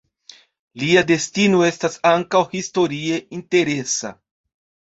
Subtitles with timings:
[0.83, 4.15] Lia destino estas ankaŭ historie interesa.